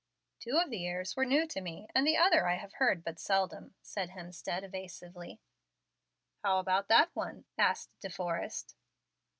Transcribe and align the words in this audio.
"Two 0.39 0.57
of 0.57 0.71
the 0.71 0.87
airs 0.87 1.15
were 1.15 1.27
new 1.27 1.45
to 1.45 1.61
me, 1.61 1.87
and 1.93 2.07
the 2.07 2.17
other 2.17 2.47
I 2.47 2.55
have 2.55 2.73
heard 2.73 3.03
but 3.03 3.19
seldom," 3.19 3.75
said 3.83 4.09
Hemstead, 4.09 4.63
evasively. 4.63 5.39
"How 6.43 6.57
about 6.57 6.87
that 6.87 7.11
one?" 7.13 7.45
asked 7.55 7.91
De 7.99 8.09
Forrest. 8.09 8.73